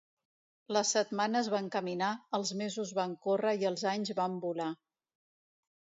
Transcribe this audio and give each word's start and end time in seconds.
Les 0.77 0.93
setmanes 0.95 1.49
van 1.55 1.67
caminar, 1.75 2.09
els 2.39 2.53
mesos 2.63 2.95
van 3.03 3.15
córrer 3.27 3.53
i 3.65 3.69
els 3.73 3.87
anys 3.95 4.15
van 4.21 4.43
volar. 4.47 4.71